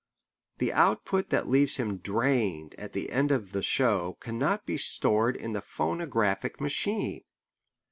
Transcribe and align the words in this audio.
The 0.57 0.73
output 0.73 1.29
that 1.29 1.47
leaves 1.47 1.75
him 1.77 1.97
drained 1.99 2.73
at 2.79 2.93
the 2.93 3.11
end 3.11 3.29
of 3.29 3.51
the 3.51 3.61
show 3.61 4.17
cannot 4.19 4.65
be 4.65 4.75
stored 4.75 5.35
in 5.35 5.53
the 5.53 5.61
phonograph 5.61 6.43
machine. 6.59 7.21